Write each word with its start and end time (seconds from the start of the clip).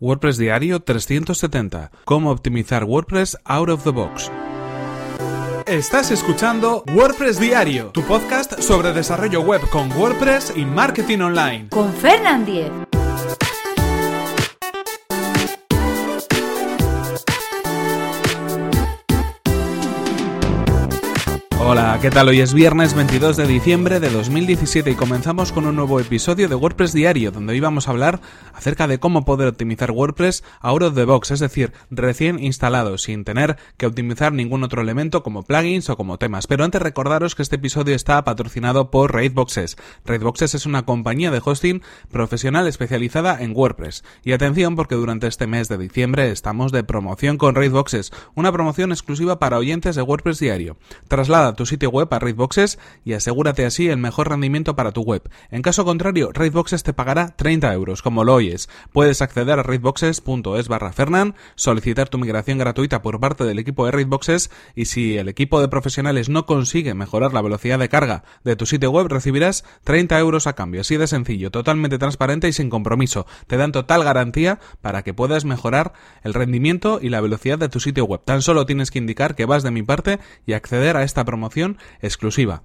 WordPress 0.00 0.38
Diario 0.38 0.80
370. 0.80 1.90
Cómo 2.06 2.30
optimizar 2.30 2.84
WordPress 2.84 3.36
out 3.44 3.68
of 3.68 3.84
the 3.84 3.90
box. 3.90 4.30
Estás 5.66 6.10
escuchando 6.10 6.82
WordPress 6.94 7.38
Diario, 7.38 7.90
tu 7.92 8.02
podcast 8.02 8.58
sobre 8.60 8.94
desarrollo 8.94 9.42
web 9.42 9.60
con 9.70 9.92
WordPress 9.92 10.54
y 10.56 10.64
marketing 10.64 11.18
online. 11.20 11.68
Con 11.68 11.92
Fernand 11.92 12.46
Diez. 12.46 12.89
Hola, 21.72 22.00
¿qué 22.02 22.10
tal? 22.10 22.26
Hoy 22.26 22.40
es 22.40 22.52
viernes 22.52 22.94
22 22.94 23.36
de 23.36 23.46
diciembre 23.46 24.00
de 24.00 24.10
2017 24.10 24.90
y 24.90 24.94
comenzamos 24.96 25.52
con 25.52 25.66
un 25.66 25.76
nuevo 25.76 26.00
episodio 26.00 26.48
de 26.48 26.56
WordPress 26.56 26.92
Diario, 26.92 27.30
donde 27.30 27.52
hoy 27.52 27.60
vamos 27.60 27.86
a 27.86 27.92
hablar 27.92 28.20
acerca 28.52 28.88
de 28.88 28.98
cómo 28.98 29.24
poder 29.24 29.46
optimizar 29.46 29.92
WordPress 29.92 30.42
out 30.62 30.82
of 30.82 30.96
the 30.96 31.04
box, 31.04 31.30
es 31.30 31.38
decir, 31.38 31.72
recién 31.88 32.42
instalado, 32.42 32.98
sin 32.98 33.22
tener 33.22 33.56
que 33.76 33.86
optimizar 33.86 34.32
ningún 34.32 34.64
otro 34.64 34.82
elemento 34.82 35.22
como 35.22 35.44
plugins 35.44 35.88
o 35.90 35.96
como 35.96 36.18
temas. 36.18 36.48
Pero 36.48 36.64
antes 36.64 36.82
recordaros 36.82 37.36
que 37.36 37.42
este 37.42 37.54
episodio 37.54 37.94
está 37.94 38.24
patrocinado 38.24 38.90
por 38.90 39.14
Raidboxes. 39.14 39.76
Raidboxes 40.04 40.56
es 40.56 40.66
una 40.66 40.84
compañía 40.84 41.30
de 41.30 41.40
hosting 41.42 41.82
profesional 42.10 42.66
especializada 42.66 43.40
en 43.40 43.54
WordPress. 43.54 44.02
Y 44.24 44.32
atención 44.32 44.74
porque 44.74 44.96
durante 44.96 45.28
este 45.28 45.46
mes 45.46 45.68
de 45.68 45.78
diciembre 45.78 46.32
estamos 46.32 46.72
de 46.72 46.82
promoción 46.82 47.38
con 47.38 47.54
Raidboxes, 47.54 48.10
una 48.34 48.50
promoción 48.50 48.90
exclusiva 48.90 49.38
para 49.38 49.58
oyentes 49.58 49.94
de 49.94 50.02
WordPress 50.02 50.40
Diario. 50.40 50.76
Traslada 51.06 51.54
tu 51.60 51.66
sitio 51.66 51.90
web 51.90 52.08
a 52.10 52.18
Raidboxes 52.18 52.78
y 53.04 53.12
asegúrate 53.12 53.66
así 53.66 53.90
el 53.90 53.98
mejor 53.98 54.30
rendimiento 54.30 54.76
para 54.76 54.92
tu 54.92 55.02
web. 55.02 55.28
En 55.50 55.60
caso 55.60 55.84
contrario, 55.84 56.30
Raidboxes 56.32 56.82
te 56.84 56.94
pagará 56.94 57.36
30 57.36 57.70
euros, 57.74 58.00
como 58.00 58.24
lo 58.24 58.32
oyes. 58.32 58.70
Puedes 58.94 59.20
acceder 59.20 59.58
a 59.58 59.62
raidboxes.es 59.62 60.68
barra 60.68 60.94
Fernan, 60.94 61.34
solicitar 61.56 62.08
tu 62.08 62.16
migración 62.16 62.56
gratuita 62.56 63.02
por 63.02 63.20
parte 63.20 63.44
del 63.44 63.58
equipo 63.58 63.84
de 63.84 63.90
Raidboxes 63.90 64.50
y 64.74 64.86
si 64.86 65.18
el 65.18 65.28
equipo 65.28 65.60
de 65.60 65.68
profesionales 65.68 66.30
no 66.30 66.46
consigue 66.46 66.94
mejorar 66.94 67.34
la 67.34 67.42
velocidad 67.42 67.78
de 67.78 67.90
carga 67.90 68.24
de 68.42 68.56
tu 68.56 68.64
sitio 68.64 68.90
web, 68.90 69.08
recibirás 69.08 69.62
30 69.84 70.18
euros 70.18 70.46
a 70.46 70.54
cambio. 70.54 70.80
Así 70.80 70.96
de 70.96 71.08
sencillo, 71.08 71.50
totalmente 71.50 71.98
transparente 71.98 72.48
y 72.48 72.54
sin 72.54 72.70
compromiso. 72.70 73.26
Te 73.48 73.58
dan 73.58 73.72
total 73.72 74.02
garantía 74.02 74.60
para 74.80 75.02
que 75.02 75.12
puedas 75.12 75.44
mejorar 75.44 75.92
el 76.22 76.32
rendimiento 76.32 77.00
y 77.02 77.10
la 77.10 77.20
velocidad 77.20 77.58
de 77.58 77.68
tu 77.68 77.80
sitio 77.80 78.06
web. 78.06 78.22
Tan 78.24 78.40
solo 78.40 78.64
tienes 78.64 78.90
que 78.90 78.98
indicar 78.98 79.34
que 79.34 79.44
vas 79.44 79.62
de 79.62 79.70
mi 79.70 79.82
parte 79.82 80.20
y 80.46 80.54
acceder 80.54 80.96
a 80.96 81.02
esta 81.02 81.22
promoción 81.26 81.39
exclusiva. 82.00 82.62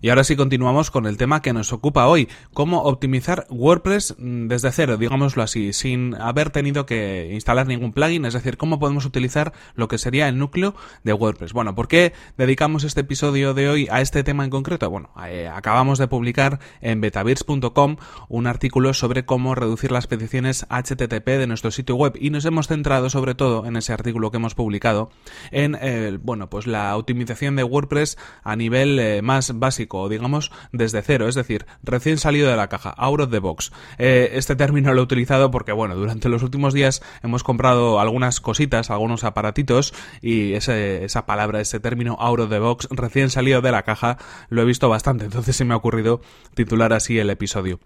Y 0.00 0.10
ahora 0.10 0.24
sí 0.24 0.36
continuamos 0.36 0.90
con 0.90 1.06
el 1.06 1.16
tema 1.16 1.42
que 1.42 1.52
nos 1.52 1.72
ocupa 1.72 2.06
hoy, 2.06 2.28
cómo 2.52 2.82
optimizar 2.82 3.46
WordPress 3.50 4.14
mm, 4.18 4.46
desde 4.46 4.70
cero, 4.70 4.96
digámoslo 4.96 5.42
así, 5.42 5.72
sin 5.72 6.14
haber 6.14 6.50
tenido 6.50 6.86
que 6.86 7.30
instalar 7.32 7.66
ningún 7.66 7.92
plugin, 7.92 8.24
es 8.24 8.34
decir, 8.34 8.56
cómo 8.56 8.78
podemos 8.78 9.04
utilizar 9.04 9.52
lo 9.74 9.88
que 9.88 9.98
sería 9.98 10.28
el 10.28 10.38
núcleo 10.38 10.74
de 11.02 11.12
WordPress. 11.12 11.52
Bueno, 11.52 11.74
¿por 11.74 11.88
qué 11.88 12.12
dedicamos 12.36 12.84
este 12.84 13.00
episodio 13.00 13.54
de 13.54 13.68
hoy 13.68 13.88
a 13.90 14.00
este 14.00 14.22
tema 14.22 14.44
en 14.44 14.50
concreto? 14.50 14.88
Bueno, 14.88 15.10
eh, 15.26 15.48
acabamos 15.52 15.98
de 15.98 16.06
publicar 16.06 16.60
en 16.80 17.00
betavirs.com 17.00 17.96
un 18.28 18.46
artículo 18.46 18.94
sobre 18.94 19.24
cómo 19.24 19.54
reducir 19.54 19.90
las 19.90 20.06
peticiones 20.06 20.66
HTTP 20.70 21.26
de 21.26 21.46
nuestro 21.46 21.70
sitio 21.70 21.96
web 21.96 22.16
y 22.20 22.30
nos 22.30 22.44
hemos 22.44 22.68
centrado 22.68 23.10
sobre 23.10 23.34
todo 23.34 23.66
en 23.66 23.76
ese 23.76 23.92
artículo 23.92 24.30
que 24.30 24.36
hemos 24.36 24.54
publicado 24.54 25.10
en, 25.50 25.76
eh, 25.80 26.18
bueno, 26.22 26.50
pues 26.50 26.66
la 26.66 26.96
optimización 26.96 27.56
de 27.56 27.64
WordPress 27.64 28.18
a 28.42 28.56
nivel 28.56 28.98
eh, 28.98 29.22
más 29.22 29.58
básico 29.58 29.67
o 29.90 30.08
digamos 30.08 30.50
desde 30.72 31.02
cero, 31.02 31.28
es 31.28 31.34
decir, 31.34 31.66
recién 31.82 32.18
salido 32.18 32.50
de 32.50 32.56
la 32.56 32.68
caja, 32.68 32.90
out 32.90 33.20
of 33.20 33.30
the 33.30 33.38
box. 33.38 33.72
Eh, 33.98 34.30
este 34.34 34.56
término 34.56 34.92
lo 34.92 35.00
he 35.00 35.04
utilizado 35.04 35.50
porque, 35.50 35.72
bueno, 35.72 35.94
durante 35.96 36.28
los 36.28 36.42
últimos 36.42 36.74
días 36.74 37.02
hemos 37.22 37.42
comprado 37.42 38.00
algunas 38.00 38.40
cositas, 38.40 38.90
algunos 38.90 39.24
aparatitos 39.24 39.94
y 40.20 40.54
esa 40.54 41.26
palabra, 41.26 41.60
ese 41.60 41.80
término 41.80 42.16
out 42.20 42.40
of 42.40 42.50
the 42.50 42.58
box, 42.58 42.88
recién 42.90 43.30
salido 43.30 43.60
de 43.60 43.72
la 43.72 43.82
caja, 43.82 44.18
lo 44.48 44.62
he 44.62 44.64
visto 44.64 44.88
bastante, 44.88 45.24
entonces 45.24 45.56
se 45.56 45.64
me 45.64 45.74
ha 45.74 45.76
ocurrido 45.76 46.20
titular 46.54 46.92
así 46.92 47.18
el 47.18 47.30
episodio. 47.30 47.80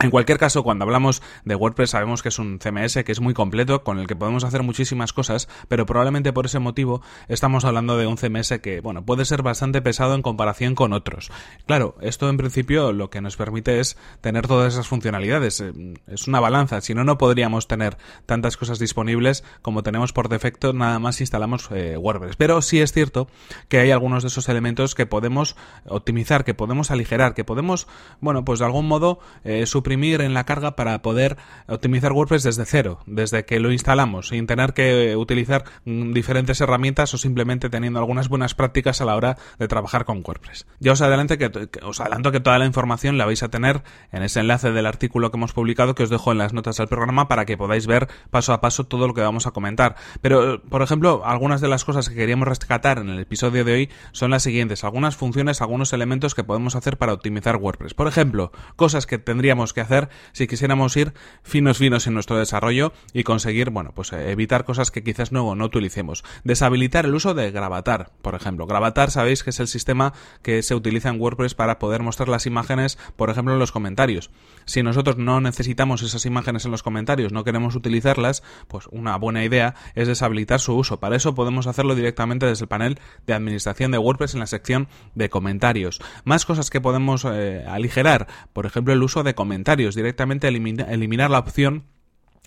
En 0.00 0.10
cualquier 0.10 0.38
caso, 0.38 0.62
cuando 0.62 0.84
hablamos 0.84 1.22
de 1.46 1.54
WordPress 1.54 1.90
sabemos 1.90 2.22
que 2.22 2.28
es 2.28 2.38
un 2.38 2.58
CMS 2.58 3.02
que 3.02 3.12
es 3.12 3.20
muy 3.22 3.32
completo, 3.32 3.82
con 3.82 3.98
el 3.98 4.06
que 4.06 4.14
podemos 4.14 4.44
hacer 4.44 4.62
muchísimas 4.62 5.14
cosas, 5.14 5.48
pero 5.68 5.86
probablemente 5.86 6.34
por 6.34 6.44
ese 6.44 6.58
motivo 6.58 7.00
estamos 7.28 7.64
hablando 7.64 7.96
de 7.96 8.06
un 8.06 8.18
CMS 8.18 8.58
que, 8.60 8.82
bueno, 8.82 9.06
puede 9.06 9.24
ser 9.24 9.40
bastante 9.42 9.80
pesado 9.80 10.14
en 10.14 10.20
comparación 10.20 10.74
con 10.74 10.92
otros. 10.92 11.30
Claro, 11.64 11.96
esto 12.02 12.28
en 12.28 12.36
principio 12.36 12.92
lo 12.92 13.08
que 13.08 13.22
nos 13.22 13.38
permite 13.38 13.80
es 13.80 13.96
tener 14.20 14.46
todas 14.46 14.74
esas 14.74 14.86
funcionalidades. 14.86 15.62
Eh, 15.62 15.72
es 16.08 16.28
una 16.28 16.40
balanza, 16.40 16.82
si 16.82 16.92
no, 16.92 17.02
no 17.02 17.16
podríamos 17.16 17.66
tener 17.66 17.96
tantas 18.26 18.58
cosas 18.58 18.78
disponibles 18.78 19.44
como 19.62 19.82
tenemos 19.82 20.12
por 20.12 20.28
defecto, 20.28 20.74
nada 20.74 20.98
más 20.98 21.22
instalamos 21.22 21.70
eh, 21.70 21.96
WordPress. 21.96 22.36
Pero 22.36 22.60
sí 22.60 22.82
es 22.82 22.92
cierto 22.92 23.28
que 23.68 23.78
hay 23.78 23.92
algunos 23.92 24.24
de 24.24 24.28
esos 24.28 24.50
elementos 24.50 24.94
que 24.94 25.06
podemos 25.06 25.56
optimizar, 25.86 26.44
que 26.44 26.52
podemos 26.52 26.90
aligerar, 26.90 27.32
que 27.32 27.44
podemos, 27.44 27.86
bueno, 28.20 28.44
pues 28.44 28.58
de 28.58 28.66
algún 28.66 28.86
modo 28.86 29.20
eh, 29.42 29.64
en 29.86 30.34
la 30.34 30.44
carga 30.44 30.74
para 30.74 31.00
poder 31.00 31.36
optimizar 31.68 32.12
WordPress 32.12 32.42
desde 32.42 32.64
cero, 32.66 32.98
desde 33.06 33.44
que 33.44 33.60
lo 33.60 33.70
instalamos, 33.70 34.28
sin 34.28 34.46
tener 34.46 34.72
que 34.72 35.14
utilizar 35.16 35.64
mm, 35.84 36.12
diferentes 36.12 36.60
herramientas 36.60 37.14
o 37.14 37.18
simplemente 37.18 37.70
teniendo 37.70 38.00
algunas 38.00 38.28
buenas 38.28 38.54
prácticas 38.54 39.00
a 39.00 39.04
la 39.04 39.14
hora 39.14 39.38
de 39.58 39.68
trabajar 39.68 40.04
con 40.04 40.22
WordPress. 40.26 40.66
Ya 40.80 40.92
os 40.92 41.00
adelanto 41.02 41.38
que, 41.38 41.68
os 41.82 42.00
adelanto 42.00 42.32
que 42.32 42.40
toda 42.40 42.58
la 42.58 42.66
información 42.66 43.16
la 43.16 43.26
vais 43.26 43.42
a 43.42 43.48
tener 43.48 43.82
en 44.10 44.22
ese 44.22 44.40
enlace 44.40 44.72
del 44.72 44.86
artículo 44.86 45.30
que 45.30 45.36
hemos 45.36 45.52
publicado 45.52 45.94
que 45.94 46.02
os 46.02 46.10
dejo 46.10 46.32
en 46.32 46.38
las 46.38 46.52
notas 46.52 46.76
del 46.76 46.88
programa 46.88 47.28
para 47.28 47.44
que 47.44 47.56
podáis 47.56 47.86
ver 47.86 48.08
paso 48.30 48.52
a 48.52 48.60
paso 48.60 48.84
todo 48.84 49.06
lo 49.06 49.14
que 49.14 49.20
vamos 49.20 49.46
a 49.46 49.52
comentar. 49.52 49.94
Pero, 50.20 50.60
por 50.62 50.82
ejemplo, 50.82 51.22
algunas 51.24 51.60
de 51.60 51.68
las 51.68 51.84
cosas 51.84 52.08
que 52.08 52.16
queríamos 52.16 52.48
rescatar 52.48 52.98
en 52.98 53.10
el 53.10 53.20
episodio 53.20 53.64
de 53.64 53.72
hoy 53.72 53.90
son 54.12 54.32
las 54.32 54.42
siguientes, 54.42 54.82
algunas 54.82 55.16
funciones, 55.16 55.62
algunos 55.62 55.92
elementos 55.92 56.34
que 56.34 56.42
podemos 56.42 56.74
hacer 56.74 56.98
para 56.98 57.12
optimizar 57.12 57.56
WordPress. 57.56 57.94
Por 57.94 58.08
ejemplo, 58.08 58.50
cosas 58.74 59.06
que 59.06 59.18
tendríamos 59.18 59.75
que 59.76 59.82
hacer 59.82 60.08
si 60.32 60.46
quisiéramos 60.46 60.96
ir 60.96 61.12
finos 61.42 61.76
finos 61.78 62.06
en 62.06 62.14
nuestro 62.14 62.38
desarrollo 62.38 62.94
y 63.12 63.24
conseguir, 63.24 63.68
bueno, 63.68 63.92
pues 63.94 64.10
eh, 64.12 64.30
evitar 64.30 64.64
cosas 64.64 64.90
que 64.90 65.04
quizás 65.04 65.32
no, 65.32 65.54
no 65.54 65.66
utilicemos. 65.66 66.24
Deshabilitar 66.44 67.04
el 67.04 67.14
uso 67.14 67.34
de 67.34 67.50
Gravatar, 67.50 68.10
por 68.22 68.34
ejemplo. 68.34 68.66
Gravatar 68.66 69.10
sabéis 69.10 69.44
que 69.44 69.50
es 69.50 69.60
el 69.60 69.68
sistema 69.68 70.14
que 70.42 70.62
se 70.62 70.74
utiliza 70.74 71.10
en 71.10 71.20
WordPress 71.20 71.54
para 71.54 71.78
poder 71.78 72.02
mostrar 72.02 72.30
las 72.30 72.46
imágenes, 72.46 72.98
por 73.16 73.28
ejemplo, 73.28 73.52
en 73.52 73.58
los 73.58 73.70
comentarios. 73.70 74.30
Si 74.64 74.82
nosotros 74.82 75.18
no 75.18 75.42
necesitamos 75.42 76.00
esas 76.02 76.24
imágenes 76.24 76.64
en 76.64 76.70
los 76.70 76.82
comentarios, 76.82 77.32
no 77.32 77.44
queremos 77.44 77.76
utilizarlas, 77.76 78.42
pues 78.68 78.86
una 78.90 79.16
buena 79.18 79.44
idea 79.44 79.74
es 79.94 80.08
deshabilitar 80.08 80.58
su 80.58 80.74
uso. 80.74 81.00
Para 81.00 81.16
eso 81.16 81.34
podemos 81.34 81.66
hacerlo 81.66 81.94
directamente 81.94 82.46
desde 82.46 82.64
el 82.64 82.68
panel 82.68 82.98
de 83.26 83.34
administración 83.34 83.90
de 83.90 83.98
WordPress 83.98 84.32
en 84.32 84.40
la 84.40 84.46
sección 84.46 84.88
de 85.14 85.28
comentarios. 85.28 86.00
Más 86.24 86.46
cosas 86.46 86.70
que 86.70 86.80
podemos 86.80 87.26
eh, 87.26 87.62
aligerar, 87.68 88.26
por 88.54 88.64
ejemplo, 88.64 88.94
el 88.94 89.02
uso 89.02 89.22
de 89.22 89.34
comentarios 89.34 89.65
directamente 89.74 90.48
eliminar 90.48 91.30
la 91.30 91.38
opción 91.40 91.84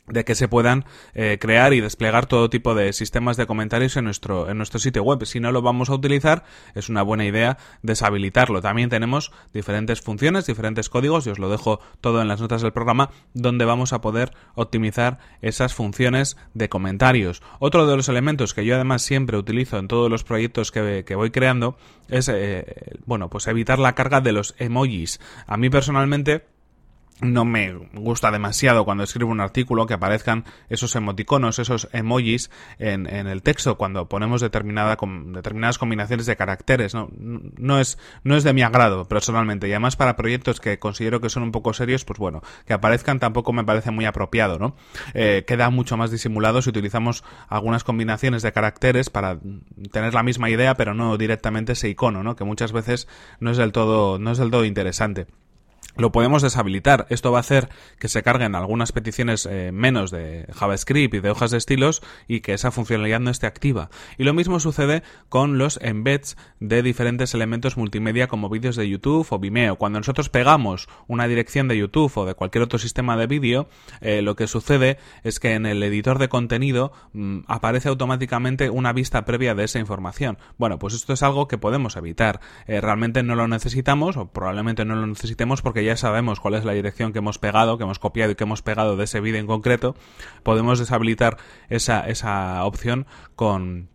de 0.09 0.25
que 0.25 0.35
se 0.35 0.47
puedan 0.47 0.85
eh, 1.13 1.37
crear 1.39 1.73
y 1.73 1.81
desplegar 1.81 2.25
todo 2.25 2.49
tipo 2.49 2.75
de 2.75 2.93
sistemas 2.93 3.37
de 3.37 3.45
comentarios 3.45 3.95
en 3.97 4.05
nuestro, 4.05 4.49
en 4.49 4.57
nuestro 4.57 4.79
sitio 4.79 5.03
web. 5.03 5.23
Si 5.25 5.39
no 5.39 5.51
lo 5.51 5.61
vamos 5.61 5.89
a 5.89 5.93
utilizar, 5.93 6.43
es 6.75 6.89
una 6.89 7.01
buena 7.01 7.25
idea 7.25 7.57
deshabilitarlo. 7.83 8.61
También 8.61 8.89
tenemos 8.89 9.31
diferentes 9.53 10.01
funciones, 10.01 10.45
diferentes 10.45 10.89
códigos, 10.89 11.27
y 11.27 11.29
os 11.29 11.39
lo 11.39 11.49
dejo 11.49 11.79
todo 12.01 12.21
en 12.21 12.27
las 12.27 12.41
notas 12.41 12.61
del 12.61 12.73
programa, 12.73 13.11
donde 13.33 13.65
vamos 13.65 13.93
a 13.93 14.01
poder 14.01 14.31
optimizar 14.55 15.19
esas 15.41 15.73
funciones 15.73 16.37
de 16.53 16.69
comentarios. 16.69 17.41
Otro 17.59 17.87
de 17.87 17.95
los 17.95 18.09
elementos 18.09 18.53
que 18.53 18.65
yo 18.65 18.75
además 18.75 19.01
siempre 19.01 19.37
utilizo 19.37 19.77
en 19.77 19.87
todos 19.87 20.09
los 20.09 20.23
proyectos 20.23 20.71
que, 20.71 21.15
voy 21.15 21.31
creando 21.31 21.77
es, 22.07 22.29
eh, 22.29 22.95
bueno, 23.05 23.29
pues 23.29 23.47
evitar 23.47 23.77
la 23.77 23.93
carga 23.93 24.21
de 24.21 24.31
los 24.31 24.55
emojis. 24.57 25.19
A 25.45 25.57
mí 25.57 25.69
personalmente, 25.69 26.45
no 27.21 27.45
me 27.45 27.73
gusta 27.93 28.31
demasiado 28.31 28.85
cuando 28.85 29.03
escribo 29.03 29.31
un 29.31 29.41
artículo 29.41 29.85
que 29.85 29.93
aparezcan 29.93 30.45
esos 30.69 30.95
emoticonos, 30.95 31.59
esos 31.59 31.89
emojis 31.91 32.49
en, 32.77 33.07
en 33.07 33.27
el 33.27 33.41
texto 33.41 33.77
cuando 33.77 34.07
ponemos 34.07 34.41
determinada, 34.41 34.97
determinadas 35.27 35.77
combinaciones 35.77 36.25
de 36.25 36.35
caracteres. 36.35 36.93
¿no? 36.95 37.09
No, 37.11 37.79
es, 37.79 37.97
no 38.23 38.35
es 38.35 38.43
de 38.43 38.53
mi 38.53 38.61
agrado 38.61 39.05
personalmente 39.05 39.67
y 39.67 39.71
además 39.71 39.95
para 39.95 40.15
proyectos 40.15 40.59
que 40.59 40.79
considero 40.79 41.19
que 41.19 41.29
son 41.29 41.43
un 41.43 41.51
poco 41.51 41.73
serios, 41.73 42.05
pues 42.05 42.19
bueno, 42.19 42.41
que 42.65 42.73
aparezcan 42.73 43.19
tampoco 43.19 43.53
me 43.53 43.63
parece 43.63 43.91
muy 43.91 44.05
apropiado. 44.05 44.57
¿no? 44.57 44.75
Eh, 45.13 45.43
queda 45.45 45.69
mucho 45.69 45.97
más 45.97 46.11
disimulado 46.11 46.61
si 46.61 46.69
utilizamos 46.69 47.23
algunas 47.47 47.83
combinaciones 47.83 48.43
de 48.43 48.51
caracteres 48.51 49.09
para 49.09 49.39
tener 49.91 50.13
la 50.13 50.23
misma 50.23 50.49
idea 50.49 50.75
pero 50.75 50.93
no 50.93 51.17
directamente 51.17 51.73
ese 51.73 51.89
icono, 51.89 52.23
¿no? 52.23 52.35
que 52.35 52.43
muchas 52.43 52.71
veces 52.71 53.07
no 53.39 53.51
es 53.51 53.57
del 53.57 53.71
todo, 53.71 54.19
no 54.19 54.31
es 54.31 54.37
del 54.37 54.51
todo 54.51 54.65
interesante. 54.65 55.27
Lo 55.99 56.11
podemos 56.11 56.41
deshabilitar. 56.41 57.05
Esto 57.09 57.31
va 57.31 57.39
a 57.39 57.41
hacer 57.41 57.69
que 57.99 58.07
se 58.07 58.23
carguen 58.23 58.55
algunas 58.55 58.91
peticiones 58.91 59.45
eh, 59.45 59.71
menos 59.73 60.11
de 60.11 60.47
JavaScript 60.53 61.13
y 61.13 61.19
de 61.19 61.29
hojas 61.29 61.51
de 61.51 61.57
estilos 61.57 62.01
y 62.27 62.39
que 62.39 62.53
esa 62.53 62.71
funcionalidad 62.71 63.19
no 63.19 63.29
esté 63.29 63.47
activa. 63.47 63.89
Y 64.17 64.23
lo 64.23 64.33
mismo 64.33 64.59
sucede 64.59 65.03
con 65.27 65.57
los 65.57 65.79
embeds 65.81 66.37
de 66.59 66.83
diferentes 66.83 67.33
elementos 67.33 67.77
multimedia 67.77 68.27
como 68.27 68.49
vídeos 68.49 68.75
de 68.75 68.87
YouTube 68.87 69.27
o 69.29 69.39
Vimeo. 69.39 69.75
Cuando 69.75 69.99
nosotros 69.99 70.29
pegamos 70.29 70.87
una 71.07 71.27
dirección 71.27 71.67
de 71.67 71.77
YouTube 71.77 72.17
o 72.17 72.25
de 72.25 72.33
cualquier 72.33 72.63
otro 72.63 72.79
sistema 72.79 73.17
de 73.17 73.27
vídeo, 73.27 73.67
eh, 74.01 74.21
lo 74.21 74.35
que 74.35 74.47
sucede 74.47 74.97
es 75.23 75.39
que 75.39 75.53
en 75.53 75.65
el 75.65 75.83
editor 75.83 76.17
de 76.17 76.29
contenido 76.29 76.93
mm, 77.13 77.39
aparece 77.47 77.89
automáticamente 77.89 78.69
una 78.69 78.93
vista 78.93 79.25
previa 79.25 79.53
de 79.53 79.65
esa 79.65 79.79
información. 79.79 80.37
Bueno, 80.57 80.79
pues 80.79 80.93
esto 80.93 81.13
es 81.13 81.23
algo 81.23 81.47
que 81.47 81.57
podemos 81.57 81.97
evitar. 81.97 82.39
Eh, 82.67 82.79
realmente 82.79 83.21
no 83.23 83.35
lo 83.35 83.47
necesitamos 83.47 84.17
o 84.17 84.31
probablemente 84.31 84.85
no 84.85 84.95
lo 84.95 85.07
necesitemos 85.07 85.61
porque 85.69 85.83
ya 85.83 85.95
sabemos 85.95 86.39
cuál 86.39 86.55
es 86.55 86.65
la 86.65 86.73
dirección 86.73 87.13
que 87.13 87.19
hemos 87.19 87.37
pegado, 87.37 87.77
que 87.77 87.83
hemos 87.83 87.99
copiado 87.99 88.31
y 88.31 88.35
que 88.35 88.43
hemos 88.43 88.63
pegado 88.63 88.97
de 88.97 89.03
ese 89.03 89.21
vídeo 89.21 89.39
en 89.39 89.45
concreto, 89.45 89.95
podemos 90.41 90.79
deshabilitar 90.79 91.37
esa, 91.69 92.09
esa 92.09 92.65
opción 92.65 93.05
con 93.35 93.87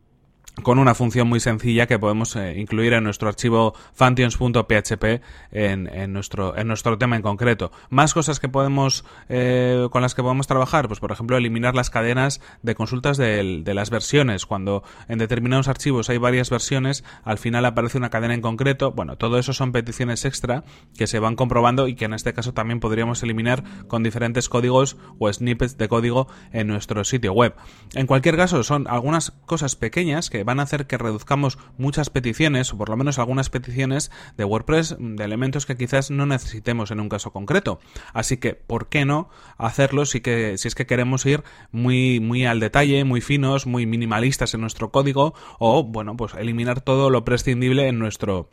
con 0.63 0.79
una 0.79 0.95
función 0.95 1.29
muy 1.29 1.41
sencilla 1.41 1.87
que 1.87 1.99
podemos 1.99 2.37
eh, 2.37 2.55
incluir 2.59 2.93
en 2.93 3.05
nuestro 3.05 3.29
archivo 3.29 3.75
functions.php 3.95 5.21
en, 5.51 5.89
en, 5.89 6.13
nuestro, 6.13 6.57
en 6.57 6.69
nuestro 6.69 6.97
tema 6.97 7.17
en 7.17 7.23
concreto. 7.23 7.73
Más 7.91 8.15
cosas 8.15 8.39
que 8.39 8.49
podemos, 8.49 9.05
eh, 9.29 9.89
con 9.91 10.03
las 10.03 10.15
que 10.15 10.23
podemos 10.23 10.47
trabajar, 10.47 10.87
pues 10.87 11.01
por 11.01 11.11
ejemplo 11.11 11.37
eliminar 11.37 11.75
las 11.75 11.91
cadenas 11.91 12.41
de 12.63 12.75
consultas 12.75 13.17
de, 13.17 13.63
de, 13.65 13.75
las 13.75 13.91
versiones. 13.91 14.47
Cuando 14.47 14.85
en 15.09 15.19
determinados 15.19 15.69
archivos 15.69 16.09
hay 16.09 16.19
varias 16.19 16.51
versiones, 16.51 17.05
al 17.25 17.39
final 17.39 17.65
aparece 17.65 17.99
una 17.99 18.11
cadena 18.11 18.35
en 18.35 18.41
concreto. 18.41 18.93
Bueno, 18.93 19.17
todo 19.17 19.39
eso 19.39 19.53
son 19.53 19.73
peticiones 19.73 20.25
extra 20.25 20.65
que 20.97 21.09
se 21.09 21.19
van 21.19 21.35
comprobando 21.35 21.89
y 21.89 21.97
que 21.97 22.05
en 22.05 22.15
este 22.15 22.33
caso 22.33 22.55
también 22.55 22.79
podríamos 22.79 23.23
eliminar 23.23 23.65
con 23.89 24.05
diferentes 24.05 24.49
códigos 24.49 24.97
o 25.19 25.33
snippets 25.33 25.77
de 25.79 25.89
código 25.89 26.29
en 26.53 26.69
nuestro 26.69 27.03
sitio 27.05 27.33
web. 27.33 27.55
En 27.95 28.07
cualquier 28.07 28.37
caso, 28.37 28.63
son 28.63 28.87
algunas 28.89 29.33
cosas 29.47 29.75
pequeñas 29.75 30.31
que 30.31 30.44
van 30.45 30.61
a 30.61 30.65
hacer 30.65 30.87
que 30.87 30.99
reduzcamos 30.99 31.59
muchas 31.79 32.11
peticiones, 32.11 32.73
o 32.73 32.79
por 32.79 32.89
lo 32.89 32.97
menos 32.97 33.19
algunas 33.19 33.51
peticiones 33.51 34.11
de 34.37 34.45
WordPress 34.45 34.97
de 34.99 35.25
elementos 35.25 35.67
que 35.67 35.77
quizás 35.77 36.11
no 36.11 36.27
necesitemos 36.27 36.91
en 36.91 37.01
un 37.01 37.09
caso 37.09 37.33
concreto. 37.33 37.81
Así 38.13 38.37
que, 38.37 38.55
¿por 38.55 38.89
qué 38.89 39.05
no 39.05 39.29
hacerlo 39.59 40.07
si, 40.07 40.21
que, 40.21 40.59
si 40.59 40.69
es 40.69 40.75
que 40.75 40.87
queremos 40.87 41.27
ir 41.27 41.43
muy, 41.73 42.21
muy 42.21 42.45
al 42.47 42.61
detalle, 42.61 43.05
muy 43.05 43.21
finos, 43.21 43.67
muy 43.67 43.87
minimalistas 43.87 44.55
en 44.55 44.61
nuestro 44.61 44.91
código, 44.91 45.35
o 45.59 45.85
bueno, 45.85 46.17
pues 46.17 46.35
eliminar 46.35 46.81
todo 46.81 47.11
lo 47.11 47.25
prescindible 47.25 47.89
en 47.89 47.99
nuestro 47.99 48.51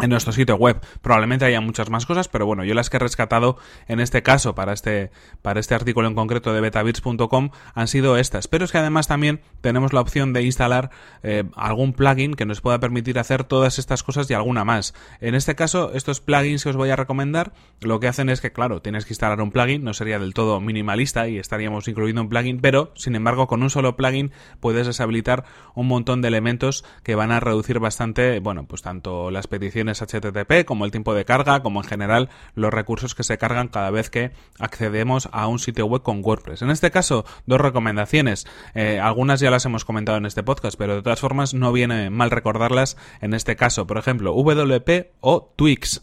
en 0.00 0.10
nuestro 0.10 0.32
sitio 0.32 0.56
web. 0.56 0.80
Probablemente 1.00 1.44
haya 1.44 1.60
muchas 1.60 1.90
más 1.90 2.06
cosas, 2.06 2.28
pero 2.28 2.46
bueno, 2.46 2.64
yo 2.64 2.74
las 2.74 2.90
que 2.90 2.96
he 2.96 3.00
rescatado 3.00 3.56
en 3.88 4.00
este 4.00 4.22
caso 4.22 4.54
para 4.54 4.72
este, 4.72 5.10
para 5.42 5.60
este 5.60 5.74
artículo 5.74 6.08
en 6.08 6.14
concreto 6.14 6.52
de 6.52 6.60
betabits.com 6.60 7.50
han 7.74 7.88
sido 7.88 8.16
estas. 8.16 8.48
Pero 8.48 8.64
es 8.64 8.72
que 8.72 8.78
además 8.78 9.08
también 9.08 9.40
tenemos 9.60 9.92
la 9.92 10.00
opción 10.00 10.32
de 10.32 10.42
instalar 10.42 10.90
eh, 11.22 11.44
algún 11.54 11.92
plugin 11.92 12.34
que 12.34 12.46
nos 12.46 12.60
pueda 12.60 12.78
permitir 12.78 13.18
hacer 13.18 13.44
todas 13.44 13.78
estas 13.78 14.02
cosas 14.02 14.30
y 14.30 14.34
alguna 14.34 14.64
más. 14.64 14.94
En 15.20 15.34
este 15.34 15.54
caso, 15.54 15.92
estos 15.94 16.20
plugins 16.20 16.62
que 16.62 16.70
os 16.70 16.76
voy 16.76 16.90
a 16.90 16.96
recomendar, 16.96 17.52
lo 17.80 18.00
que 18.00 18.08
hacen 18.08 18.28
es 18.28 18.40
que, 18.40 18.52
claro, 18.52 18.82
tienes 18.82 19.04
que 19.04 19.12
instalar 19.12 19.40
un 19.40 19.50
plugin, 19.50 19.84
no 19.84 19.94
sería 19.94 20.18
del 20.18 20.34
todo 20.34 20.60
minimalista 20.60 21.28
y 21.28 21.38
estaríamos 21.38 21.88
incluyendo 21.88 22.22
un 22.22 22.28
plugin, 22.28 22.60
pero, 22.60 22.92
sin 22.96 23.14
embargo, 23.14 23.46
con 23.46 23.62
un 23.62 23.70
solo 23.70 23.96
plugin 23.96 24.32
puedes 24.60 24.86
deshabilitar 24.86 25.44
un 25.74 25.86
montón 25.86 26.22
de 26.22 26.28
elementos 26.28 26.84
que 27.02 27.14
van 27.14 27.32
a 27.32 27.40
reducir 27.40 27.78
bastante, 27.78 28.40
bueno, 28.40 28.66
pues 28.66 28.82
tanto 28.82 29.30
las 29.30 29.46
peticiones 29.46 29.85
HTTP, 29.88 30.64
como 30.64 30.84
el 30.84 30.90
tiempo 30.90 31.14
de 31.14 31.24
carga, 31.24 31.62
como 31.62 31.82
en 31.82 31.88
general 31.88 32.28
los 32.54 32.72
recursos 32.72 33.14
que 33.14 33.22
se 33.22 33.38
cargan 33.38 33.68
cada 33.68 33.90
vez 33.90 34.10
que 34.10 34.32
accedemos 34.58 35.28
a 35.32 35.46
un 35.46 35.58
sitio 35.58 35.86
web 35.86 36.02
con 36.02 36.22
WordPress. 36.24 36.62
En 36.62 36.70
este 36.70 36.90
caso, 36.90 37.24
dos 37.46 37.60
recomendaciones. 37.60 38.46
Eh, 38.74 39.00
algunas 39.00 39.40
ya 39.40 39.50
las 39.50 39.64
hemos 39.64 39.84
comentado 39.84 40.18
en 40.18 40.26
este 40.26 40.42
podcast, 40.42 40.76
pero 40.78 40.96
de 40.96 41.02
todas 41.02 41.20
formas 41.20 41.54
no 41.54 41.72
viene 41.72 42.10
mal 42.10 42.30
recordarlas 42.30 42.96
en 43.20 43.34
este 43.34 43.56
caso. 43.56 43.86
Por 43.86 43.98
ejemplo, 43.98 44.32
WP 44.32 45.12
o 45.20 45.52
Twix. 45.56 46.02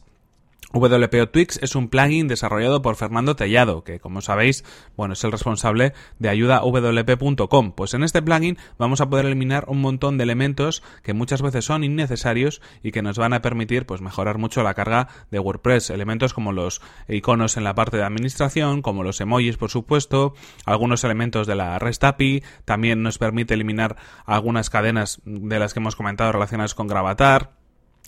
WPO 0.74 1.30
Twix 1.30 1.60
es 1.62 1.76
un 1.76 1.88
plugin 1.88 2.28
desarrollado 2.28 2.82
por 2.82 2.96
Fernando 2.96 3.36
Tellado, 3.36 3.84
que 3.84 4.00
como 4.00 4.22
sabéis, 4.22 4.66
bueno, 4.98 5.14
es 5.14 5.24
el 5.24 5.32
responsable 5.32 5.94
de 6.18 6.30
ayudawp.com. 6.30 7.74
Pues 7.74 7.94
en 7.94 8.04
este 8.04 8.24
plugin 8.24 8.58
vamos 8.80 9.00
a 9.00 9.08
poder 9.10 9.28
eliminar 9.28 9.66
un 9.68 9.82
montón 9.82 10.18
de 10.18 10.24
elementos 10.24 10.82
que 11.04 11.14
muchas 11.14 11.44
veces 11.44 11.66
son 11.66 11.84
innecesarios 11.84 12.60
y 12.82 12.92
que 12.92 13.04
nos 13.04 13.20
van 13.20 13.34
a 13.34 13.44
permitir 13.44 13.86
pues 13.86 14.02
mejorar 14.02 14.40
mucho 14.40 14.64
la 14.64 14.74
carga 14.74 15.10
de 15.30 15.38
WordPress. 15.38 15.92
Elementos 15.92 16.34
como 16.34 16.52
los 16.52 16.82
iconos 17.08 17.56
en 17.56 17.64
la 17.64 17.76
parte 17.76 17.98
de 17.98 18.04
administración, 18.04 18.82
como 18.82 19.04
los 19.04 19.22
emojis, 19.22 19.58
por 19.58 19.70
supuesto, 19.70 20.34
algunos 20.66 21.04
elementos 21.04 21.46
de 21.46 21.56
la 21.56 21.78
REST 21.78 22.04
API, 22.04 22.44
también 22.66 23.04
nos 23.04 23.20
permite 23.20 23.54
eliminar 23.54 23.96
algunas 24.26 24.72
cadenas 24.72 25.22
de 25.26 25.60
las 25.60 25.74
que 25.74 25.82
hemos 25.82 25.96
comentado 25.96 26.32
relacionadas 26.32 26.74
con 26.74 26.88
Gravatar 26.88 27.63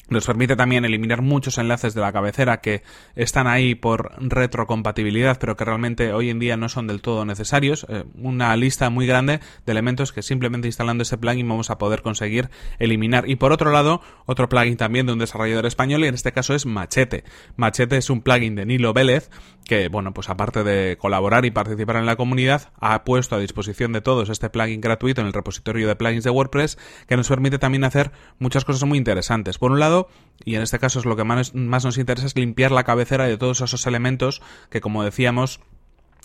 nos 0.10 0.26
permite 0.26 0.56
también 0.56 0.86
eliminar 0.86 1.22
muchos 1.22 1.58
enlaces 1.58 1.94
de 1.94 2.02
la 2.02 2.14
cabecera 2.14 2.62
que 2.62 2.84
están 3.16 3.48
ahí 3.48 3.76
por 3.76 4.12
retrocompatibilidad, 4.18 5.40
pero 5.40 5.56
que 5.56 5.66
realmente 5.66 6.14
hoy 6.14 6.30
en 6.30 6.40
día 6.40 6.58
no 6.58 6.70
son 6.70 6.88
del 6.88 7.02
todo 7.02 7.26
necesarios. 7.26 7.86
Eh, 7.90 8.04
una 8.18 8.56
lista 8.56 8.90
muy 8.90 9.08
grande 9.08 9.40
de 9.66 9.72
elementos 9.72 10.12
que 10.12 10.22
simplemente 10.22 10.68
instalando 10.68 11.02
este 11.02 11.18
plugin 11.18 11.48
vamos 11.48 11.70
a 11.70 11.78
poder 11.78 12.02
conseguir 12.02 12.50
eliminar. 12.80 13.30
Y 13.30 13.36
por 13.36 13.52
otro 13.52 13.72
lado, 13.72 14.02
otro 14.26 14.48
plugin 14.50 14.78
también 14.78 15.06
de 15.06 15.14
un 15.14 15.20
desarrollador 15.20 15.66
español, 15.66 16.04
y 16.04 16.08
en 16.08 16.16
este 16.16 16.32
caso 16.32 16.54
es 16.54 16.66
Machete. 16.66 17.24
Machete 17.56 17.98
es 17.98 18.10
un 18.10 18.22
plugin 18.22 18.56
de 18.56 18.66
Nilo 18.66 18.94
Vélez 18.94 19.30
que, 19.68 19.90
bueno, 19.90 20.14
pues 20.14 20.30
aparte 20.30 20.64
de 20.64 20.98
colaborar 20.98 21.46
y 21.46 21.52
participar 21.52 21.98
en 21.98 22.06
la 22.06 22.16
comunidad, 22.16 22.70
ha 22.80 23.04
puesto 23.04 23.36
a 23.36 23.40
disposición 23.40 23.92
de 23.92 24.02
todos 24.02 24.30
este 24.30 24.50
plugin 24.50 24.80
gratuito 24.80 25.22
en 25.22 25.28
el 25.28 25.34
repositorio 25.34 25.88
de 25.88 25.96
plugins 25.96 26.24
de 26.24 26.30
WordPress 26.30 26.78
que 27.08 27.18
nos 27.18 27.28
permite 27.28 27.58
también 27.58 27.84
hacer 27.84 28.12
muchas 28.40 28.64
cosas 28.64 28.88
muy 28.88 28.98
interesantes. 28.98 29.58
Por 29.58 29.72
un 29.72 29.80
lado, 29.80 30.08
y 30.44 30.56
en 30.56 30.62
este 30.62 30.80
caso 30.80 31.00
es 31.00 31.06
lo 31.06 31.16
que 31.16 31.24
más, 31.24 31.54
más 31.56 31.84
nos 31.84 31.98
interesa, 31.98 32.28
es 32.28 32.36
limpiar 32.36 32.72
la 32.72 32.84
cabecera 32.84 33.26
de 33.26 33.38
todos 33.38 33.62
esos 33.62 33.86
elementos 33.88 34.42
que, 34.70 34.82
como 34.82 35.04
decíamos, 35.04 35.60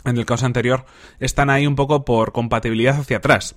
en 0.05 0.17
el 0.17 0.27
caso 0.27 0.47
anterior, 0.47 0.85
están 1.19 1.51
ahí 1.51 1.67
un 1.67 1.77
poco 1.77 2.05
por 2.05 2.33
compatibilidad 2.33 3.01
hacia 3.01 3.19
atrás 3.19 3.57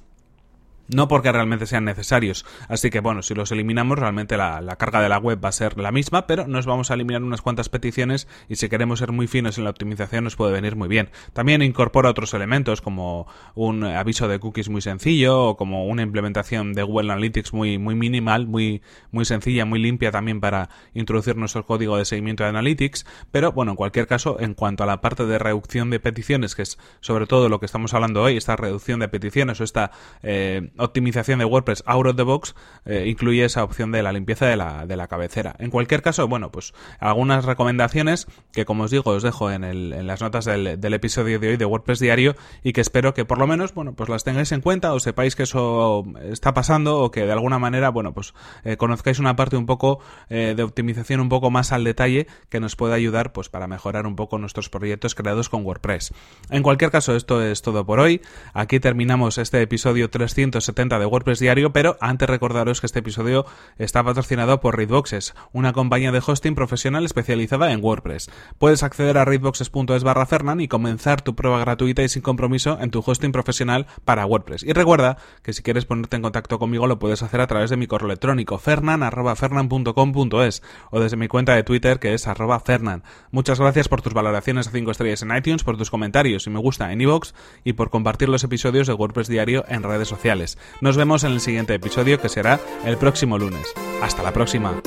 no 0.87 1.07
porque 1.07 1.31
realmente 1.31 1.65
sean 1.65 1.85
necesarios. 1.85 2.45
Así 2.67 2.89
que 2.89 2.99
bueno, 2.99 3.21
si 3.21 3.33
los 3.33 3.51
eliminamos, 3.51 3.97
realmente 3.97 4.37
la, 4.37 4.75
carga 4.77 5.01
de 5.01 5.09
la 5.09 5.17
web 5.17 5.43
va 5.43 5.49
a 5.49 5.53
ser 5.53 5.77
la 5.77 5.91
misma, 5.91 6.27
pero 6.27 6.47
nos 6.47 6.65
vamos 6.65 6.91
a 6.91 6.95
eliminar 6.95 7.23
unas 7.23 7.41
cuantas 7.41 7.69
peticiones 7.69 8.27
y 8.49 8.55
si 8.55 8.69
queremos 8.69 8.99
ser 8.99 9.11
muy 9.11 9.27
finos 9.27 9.57
en 9.57 9.63
la 9.63 9.69
optimización 9.69 10.23
nos 10.23 10.35
puede 10.35 10.51
venir 10.51 10.75
muy 10.75 10.87
bien. 10.87 11.09
También 11.33 11.61
incorpora 11.61 12.09
otros 12.09 12.33
elementos 12.33 12.81
como 12.81 13.27
un 13.55 13.83
aviso 13.83 14.27
de 14.27 14.39
cookies 14.39 14.69
muy 14.69 14.81
sencillo 14.81 15.41
o 15.41 15.57
como 15.57 15.85
una 15.85 16.01
implementación 16.01 16.73
de 16.73 16.83
Google 16.83 17.11
Analytics 17.11 17.53
muy, 17.53 17.77
muy 17.77 17.95
minimal, 17.95 18.47
muy, 18.47 18.81
muy 19.11 19.25
sencilla, 19.25 19.65
muy 19.65 19.79
limpia 19.79 20.11
también 20.11 20.41
para 20.41 20.69
introducir 20.93 21.35
nuestro 21.35 21.65
código 21.65 21.97
de 21.97 22.05
seguimiento 22.05 22.43
de 22.43 22.49
Analytics. 22.49 23.05
Pero 23.31 23.51
bueno, 23.51 23.71
en 23.71 23.75
cualquier 23.77 24.07
caso, 24.07 24.39
en 24.39 24.53
cuanto 24.53 24.83
a 24.83 24.87
la 24.87 25.01
parte 25.01 25.25
de 25.25 25.39
reducción 25.39 25.89
de 25.89 25.99
peticiones, 25.99 26.55
que 26.55 26.63
es 26.63 26.77
sobre 26.99 27.27
todo 27.27 27.49
lo 27.49 27.59
que 27.59 27.65
estamos 27.65 27.93
hablando 27.93 28.21
hoy, 28.21 28.37
esta 28.37 28.55
reducción 28.55 28.99
de 28.99 29.07
peticiones 29.07 29.61
o 29.61 29.63
esta 29.63 29.91
eh, 30.21 30.71
optimización 30.77 31.39
de 31.39 31.45
WordPress 31.45 31.83
out 31.85 32.07
of 32.07 32.15
the 32.15 32.23
box 32.23 32.55
eh, 32.85 33.05
incluye 33.07 33.45
esa 33.45 33.63
opción 33.63 33.91
de 33.91 34.03
la 34.03 34.11
limpieza 34.11 34.45
de 34.45 34.57
la, 34.57 34.85
de 34.85 34.95
la 34.95 35.07
cabecera. 35.07 35.55
En 35.59 35.69
cualquier 35.69 36.01
caso, 36.01 36.27
bueno, 36.27 36.51
pues 36.51 36.73
algunas 36.99 37.45
recomendaciones 37.45 38.27
que 38.51 38.65
como 38.65 38.83
os 38.83 38.91
digo 38.91 39.11
os 39.11 39.23
dejo 39.23 39.51
en, 39.51 39.63
el, 39.63 39.93
en 39.93 40.07
las 40.07 40.21
notas 40.21 40.45
del, 40.45 40.93
episodio 40.93 41.39
de 41.39 41.49
hoy 41.49 41.57
de 41.57 41.65
WordPress 41.65 41.99
Diario 41.99 42.35
y 42.63 42.73
que 42.73 42.81
espero 42.81 43.13
que 43.13 43.25
por 43.25 43.37
lo 43.37 43.47
menos, 43.47 43.73
bueno, 43.73 43.93
pues 43.93 44.09
las 44.09 44.23
tengáis 44.23 44.51
en 44.51 44.61
cuenta 44.61 44.93
o 44.93 44.99
sepáis 44.99 45.35
que 45.35 45.43
eso 45.43 46.05
está 46.23 46.53
pasando 46.53 46.99
o 46.99 47.11
que 47.11 47.25
de 47.25 47.31
alguna 47.31 47.59
manera, 47.59 47.89
bueno, 47.89 48.13
pues 48.13 48.33
eh, 48.63 48.77
conozcáis 48.77 49.19
una 49.19 49.35
parte 49.35 49.57
un 49.57 49.65
poco 49.65 49.99
eh, 50.29 50.53
de 50.55 50.63
optimización 50.63 51.19
un 51.19 51.29
poco 51.29 51.51
más 51.51 51.71
al 51.71 51.83
detalle 51.83 52.27
que 52.49 52.59
nos 52.59 52.75
puede 52.75 52.93
ayudar 52.93 53.33
pues 53.33 53.49
para 53.49 53.67
mejorar 53.67 54.05
un 54.05 54.15
poco 54.15 54.37
nuestros 54.37 54.69
proyectos 54.69 55.15
creados 55.15 55.49
con 55.49 55.65
WordPress. 55.65 56.13
En 56.49 56.63
cualquier 56.63 56.91
caso, 56.91 57.15
esto 57.15 57.41
es 57.41 57.61
todo 57.61 57.85
por 57.85 57.99
hoy. 57.99 58.21
Aquí 58.53 58.79
terminamos 58.79 59.37
este 59.37 59.61
episodio 59.61 60.09
300 60.09 60.62
70 60.65 60.99
de 60.99 61.05
WordPress 61.05 61.39
Diario, 61.39 61.73
pero 61.73 61.97
antes 62.01 62.29
recordaros 62.29 62.81
que 62.81 62.87
este 62.87 62.99
episodio 62.99 63.45
está 63.77 64.03
patrocinado 64.03 64.59
por 64.59 64.77
Readboxes, 64.77 65.33
una 65.51 65.73
compañía 65.73 66.11
de 66.11 66.21
hosting 66.25 66.55
profesional 66.55 67.05
especializada 67.05 67.71
en 67.71 67.83
WordPress. 67.83 68.29
Puedes 68.57 68.83
acceder 68.83 69.17
a 69.17 69.25
readboxes.es 69.25 70.03
barra 70.03 70.25
Fernan 70.25 70.61
y 70.61 70.67
comenzar 70.67 71.21
tu 71.21 71.35
prueba 71.35 71.59
gratuita 71.59 72.03
y 72.03 72.09
sin 72.09 72.21
compromiso 72.21 72.77
en 72.79 72.91
tu 72.91 73.03
hosting 73.05 73.31
profesional 73.31 73.87
para 74.05 74.25
WordPress. 74.25 74.63
Y 74.63 74.73
recuerda 74.73 75.17
que 75.41 75.53
si 75.53 75.63
quieres 75.63 75.85
ponerte 75.85 76.15
en 76.15 76.21
contacto 76.21 76.59
conmigo 76.59 76.87
lo 76.87 76.99
puedes 76.99 77.23
hacer 77.23 77.41
a 77.41 77.47
través 77.47 77.69
de 77.69 77.77
mi 77.77 77.87
correo 77.87 78.07
electrónico 78.07 78.57
fernan.fernan.com.es 78.57 80.63
o 80.91 80.99
desde 80.99 81.17
mi 81.17 81.27
cuenta 81.27 81.55
de 81.55 81.63
Twitter 81.63 81.99
que 81.99 82.13
es 82.13 82.27
arroba 82.27 82.59
fernan. 82.59 83.03
Muchas 83.31 83.59
gracias 83.59 83.87
por 83.87 84.01
tus 84.01 84.13
valoraciones 84.13 84.67
a 84.67 84.71
5 84.71 84.91
estrellas 84.91 85.21
en 85.21 85.35
iTunes, 85.35 85.63
por 85.63 85.77
tus 85.77 85.89
comentarios 85.89 86.47
y 86.47 86.49
me 86.49 86.59
gusta 86.59 86.91
en 86.91 87.01
iVoox 87.01 87.33
y 87.63 87.73
por 87.73 87.89
compartir 87.89 88.29
los 88.29 88.43
episodios 88.43 88.87
de 88.87 88.93
WordPress 88.93 89.27
Diario 89.27 89.65
en 89.67 89.83
redes 89.83 90.07
sociales. 90.07 90.52
Nos 90.81 90.97
vemos 90.97 91.23
en 91.23 91.31
el 91.33 91.41
siguiente 91.41 91.75
episodio 91.75 92.19
que 92.19 92.29
será 92.29 92.59
el 92.85 92.97
próximo 92.97 93.37
lunes. 93.37 93.67
Hasta 94.01 94.23
la 94.23 94.33
próxima. 94.33 94.81